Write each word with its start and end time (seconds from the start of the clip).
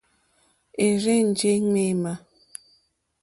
É 0.85 0.85
rzènjé 1.01 1.51
ŋmémà. 1.65 2.13